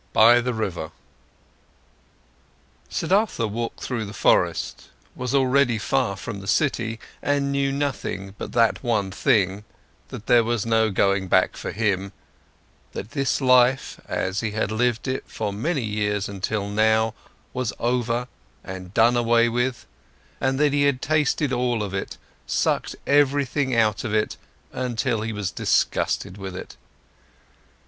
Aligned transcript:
BY 0.13 0.41
THE 0.41 0.53
RIVER 0.55 0.91
Siddhartha 2.89 3.45
walked 3.45 3.81
through 3.81 4.05
the 4.05 4.15
forest, 4.15 4.89
was 5.15 5.35
already 5.35 5.77
far 5.77 6.15
from 6.15 6.39
the 6.41 6.47
city, 6.47 6.99
and 7.21 7.51
knew 7.51 7.71
nothing 7.71 8.33
but 8.39 8.51
that 8.53 8.83
one 8.83 9.11
thing, 9.11 9.63
that 10.07 10.25
there 10.25 10.43
was 10.43 10.65
no 10.65 10.89
going 10.89 11.27
back 11.27 11.55
for 11.55 11.71
him, 11.71 12.13
that 12.93 13.11
this 13.11 13.39
life, 13.41 14.01
as 14.07 14.39
he 14.39 14.49
had 14.53 14.71
lived 14.71 15.07
it 15.07 15.23
for 15.27 15.53
many 15.53 15.83
years 15.83 16.27
until 16.27 16.67
now, 16.67 17.13
was 17.53 17.71
over 17.77 18.27
and 18.63 18.95
done 18.95 19.15
away 19.15 19.49
with, 19.49 19.85
and 20.39 20.59
that 20.59 20.73
he 20.73 20.81
had 20.85 20.99
tasted 21.03 21.53
all 21.53 21.83
of 21.83 21.93
it, 21.93 22.17
sucked 22.47 22.95
everything 23.05 23.75
out 23.75 24.03
of 24.03 24.15
it 24.15 24.35
until 24.73 25.21
he 25.21 25.31
was 25.31 25.51
disgusted 25.51 26.37
with 26.39 26.55
it. 26.55 26.75